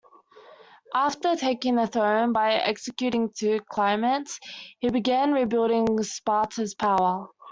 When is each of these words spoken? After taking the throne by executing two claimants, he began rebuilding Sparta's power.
After 0.95 1.35
taking 1.35 1.75
the 1.75 1.85
throne 1.85 2.33
by 2.33 2.53
executing 2.55 3.29
two 3.29 3.61
claimants, 3.69 4.39
he 4.79 4.89
began 4.89 5.31
rebuilding 5.31 6.01
Sparta's 6.01 6.73
power. 6.73 7.29